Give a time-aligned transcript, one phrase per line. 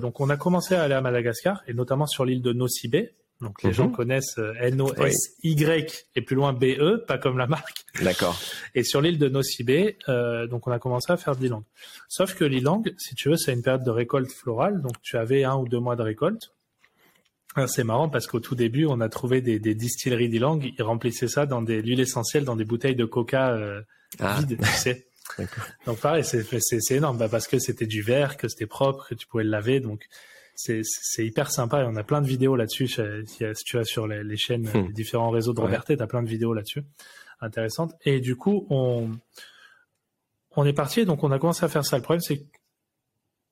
[0.00, 3.14] Donc on a commencé à aller à Madagascar et notamment sur l'île de Nocibé.
[3.40, 3.74] Donc les Mhm.
[3.74, 7.84] gens connaissent euh, N-O-S-Y et plus loin B-E, pas comme la marque.
[8.02, 8.38] D'accord.
[8.74, 11.64] Et sur l'île de Nocibé, euh, donc on a commencé à faire de l'ilang.
[12.08, 15.44] Sauf que l'ilang, si tu veux, c'est une période de récolte florale, donc tu avais
[15.44, 16.52] un ou deux mois de récolte.
[17.66, 21.26] C'est marrant parce qu'au tout début, on a trouvé des, des distilleries d'ilang, ils remplissaient
[21.26, 23.80] ça dans des l'huile essentielle dans des bouteilles de coca euh,
[24.20, 25.06] Ah, vides, tu sais.
[25.86, 29.26] Donc pareil, c'est énorme bah, parce que c'était du verre, que c'était propre, que tu
[29.26, 30.04] pouvais le laver, donc
[30.54, 30.82] c'est
[31.18, 32.86] hyper sympa et on a plein de vidéos là-dessus.
[32.88, 34.86] Si, tu vas sur les, les chaînes, Hmm.
[34.88, 35.66] les différents réseaux de Ouais.
[35.66, 36.82] Robertet, t'as plein de vidéos là-dessus
[37.40, 37.94] intéressantes.
[38.04, 39.10] Et du coup, on
[40.56, 41.96] on est parti, donc on a commencé à faire ça.
[41.96, 42.44] Le problème, c'est que-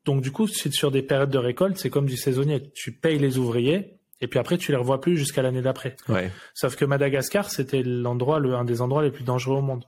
[0.04, 2.70] donc du coup, c'est sur des périodes de récolte, c'est comme du saisonnier.
[2.74, 5.96] Tu payes les ouvriers et puis après, tu les revois plus jusqu'à l'année d'après.
[6.08, 6.30] Ouais.
[6.54, 9.84] Sauf que Madagascar, c'était l'endroit, le, un des endroits les plus dangereux au monde.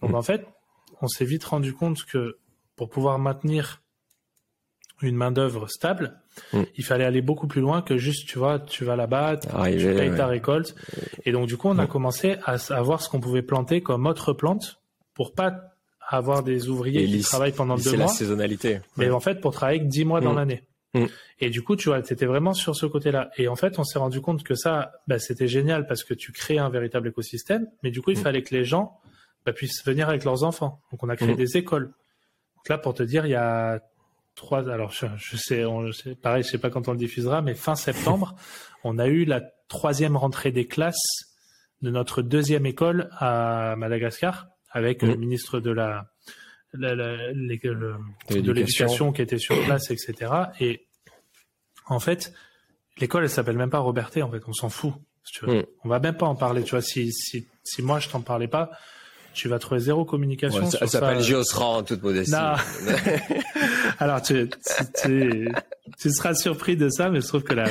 [0.00, 0.14] Donc Mm.
[0.14, 0.46] en fait,
[1.02, 2.38] on s'est vite rendu compte que
[2.76, 3.82] pour pouvoir maintenir
[5.02, 6.18] une main d'œuvre stable,
[6.52, 6.62] Mm.
[6.76, 9.84] il fallait aller beaucoup plus loin que juste, tu vois, tu vas là-bas, tu payes
[10.10, 10.16] ouais.
[10.16, 10.74] ta récolte.
[11.24, 11.88] Et donc du coup, on a Mm.
[11.88, 14.80] commencé à, voir ce qu'on pouvait planter comme autre plante
[15.14, 15.74] pour pas
[16.08, 18.80] avoir des ouvriers Et qui travaillent pendant deux C'est la mois, saisonnalité.
[18.96, 20.36] mais en fait pour travailler que dix mois dans Mm.
[20.36, 20.62] l'année.
[21.40, 23.30] Et du coup, tu vois, c'était vraiment sur ce côté-là.
[23.38, 26.32] Et en fait, on s'est rendu compte que ça, bah, c'était génial parce que tu
[26.32, 29.00] crées un véritable écosystème, mais du coup, il fallait que les gens
[29.44, 30.80] bah, puissent venir avec leurs enfants.
[30.90, 31.36] Donc, on a créé Mm.
[31.36, 31.86] des écoles.
[32.56, 33.80] Donc là, pour te dire, il y a
[34.34, 34.68] trois.
[34.70, 37.42] Alors, je, je sais, on, je sais, pareil, je sais pas quand on le diffusera,
[37.42, 38.34] mais fin septembre,
[38.84, 41.34] on a eu la troisième rentrée des classes
[41.82, 45.06] de notre deuxième école à Madagascar avec Mm.
[45.08, 46.06] le ministre de la,
[46.72, 47.96] la- la- l'é- le-
[48.30, 49.12] De l'éducation.
[49.12, 50.32] qui était sur place, etc.
[50.60, 50.86] Et
[51.86, 52.32] en fait,
[52.98, 54.94] l'école, elle s'appelle même pas Roberté, en fait, on s'en fout.
[55.24, 55.60] Si tu veux.
[55.60, 55.66] Mm.
[55.84, 56.82] On va même pas en parler, tu vois.
[56.82, 58.70] Si, si, si moi je t'en parlais pas,
[59.34, 60.64] tu vas trouver zéro communication.
[60.64, 61.22] Ouais, ça s'appelle ça.
[61.22, 62.32] Géosran en toute modestie.
[62.32, 62.54] Non.
[63.98, 65.52] Alors, tu, tu, tu,
[65.98, 67.68] tu seras surpris de ça, mais je trouve que la,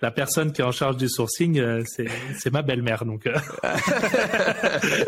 [0.00, 3.04] la personne qui est en charge du sourcing, euh, c'est, c'est ma belle-mère.
[3.04, 3.38] Donc, euh.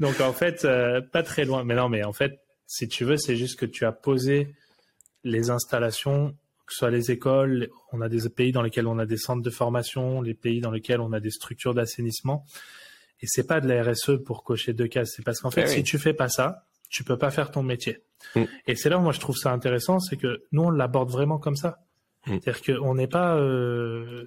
[0.00, 1.64] donc en fait, euh, pas très loin.
[1.64, 4.54] Mais non, mais en fait, si tu veux, c'est juste que tu as posé
[5.24, 6.30] les installations,
[6.66, 9.42] que ce soit les écoles, on a des pays dans lesquels on a des centres
[9.42, 12.44] de formation, les pays dans lesquels on a des structures d'assainissement.
[13.22, 15.12] Et c'est pas de la RSE pour cocher deux cases.
[15.16, 15.74] C'est parce qu'en fait, Eh oui.
[15.76, 18.02] si tu fais pas ça, tu peux pas faire ton métier.
[18.34, 18.44] Mm.
[18.66, 21.38] Et c'est là où moi je trouve ça intéressant, c'est que nous on l'aborde vraiment
[21.38, 21.80] comme ça.
[22.26, 22.38] Mm.
[22.42, 23.36] C'est-à-dire qu'on n'est pas.
[23.36, 24.26] euh,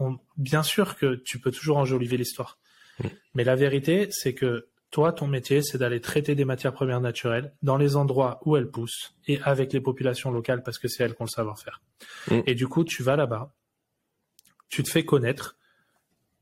[0.00, 2.58] on- bien sûr que tu peux toujours enjoliver l'histoire,
[2.98, 3.06] Mm.
[3.34, 7.52] mais la vérité c'est que toi ton métier c'est d'aller traiter des matières premières naturelles
[7.62, 11.14] dans les endroits où elles poussent et avec les populations locales parce que c'est elles
[11.14, 11.82] qui ont le savoir-faire.
[12.30, 13.52] Et du coup tu vas là-bas,
[14.70, 15.56] tu te fais connaître,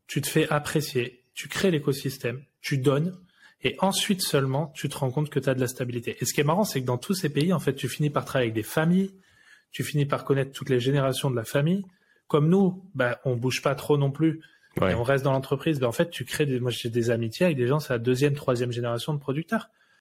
[0.06, 3.16] tu te fais apprécier, tu crées l'écosystème, tu donnes,
[3.62, 6.16] et ensuite seulement tu te rends compte que tu as de la stabilité.
[6.20, 8.10] Et ce qui est marrant, c'est que dans tous ces pays, en fait, tu finis
[8.10, 9.14] par travailler avec des familles,
[9.72, 11.82] tu finis par connaître toutes les générations de la famille.
[12.28, 14.40] Comme nous, bah, on bouge pas trop non plus,
[14.80, 14.90] Ouais.
[14.90, 15.78] et on reste dans l'entreprise.
[15.78, 17.98] Ben, en fait, tu crées des, moi j'ai des amitiés avec des gens, c'est la
[18.00, 19.68] deuxième, troisième génération de producteurs.